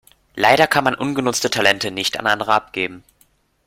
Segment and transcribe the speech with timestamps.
[0.33, 3.03] Leider kann man ungenutzte Talente nicht an andere abgeben.